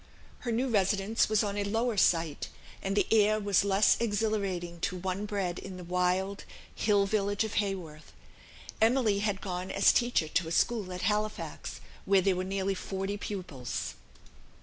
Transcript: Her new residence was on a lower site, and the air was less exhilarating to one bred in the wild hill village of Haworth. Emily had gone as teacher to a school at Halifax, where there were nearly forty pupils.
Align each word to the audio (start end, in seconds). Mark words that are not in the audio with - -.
Her 0.39 0.51
new 0.51 0.67
residence 0.67 1.29
was 1.29 1.43
on 1.43 1.59
a 1.59 1.63
lower 1.63 1.95
site, 1.95 2.49
and 2.81 2.95
the 2.95 3.05
air 3.11 3.39
was 3.39 3.63
less 3.63 3.97
exhilarating 3.99 4.79
to 4.79 4.97
one 4.97 5.27
bred 5.27 5.59
in 5.59 5.77
the 5.77 5.83
wild 5.83 6.43
hill 6.73 7.05
village 7.05 7.43
of 7.43 7.53
Haworth. 7.61 8.11
Emily 8.81 9.19
had 9.19 9.41
gone 9.41 9.69
as 9.69 9.93
teacher 9.93 10.27
to 10.27 10.47
a 10.47 10.51
school 10.51 10.91
at 10.91 11.01
Halifax, 11.03 11.81
where 12.05 12.19
there 12.21 12.35
were 12.35 12.43
nearly 12.43 12.73
forty 12.73 13.15
pupils. 13.15 13.93